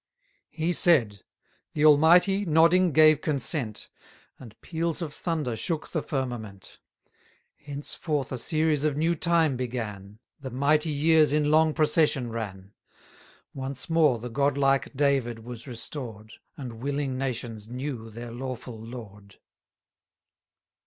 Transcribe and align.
He 0.49 0.73
said: 0.73 1.21
The 1.75 1.85
Almighty, 1.85 2.43
nodding, 2.43 2.91
gave 2.91 3.21
consent; 3.21 3.87
And 4.39 4.59
peals 4.61 4.99
of 4.99 5.13
thunder 5.13 5.55
shook 5.55 5.91
the 5.91 6.01
firmament. 6.01 6.79
Henceforth 7.55 8.31
a 8.31 8.39
series 8.39 8.83
of 8.83 8.97
new 8.97 9.13
time 9.13 9.57
began, 9.57 10.17
The 10.39 10.49
mighty 10.49 10.89
years 10.89 11.31
in 11.31 11.51
long 11.51 11.75
procession 11.75 12.31
ran: 12.31 12.73
Once 13.53 13.91
more 13.91 14.17
the 14.17 14.29
god 14.31 14.57
like 14.57 14.91
David 14.95 15.43
was 15.45 15.67
restored, 15.67 16.31
1030 16.55 16.55
And 16.57 16.81
willing 16.81 17.17
nations 17.19 17.67
knew 17.69 18.09
their 18.09 18.31
lawful 18.31 18.79
lord. 18.81 19.35